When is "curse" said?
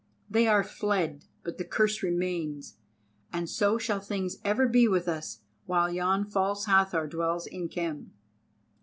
1.63-2.01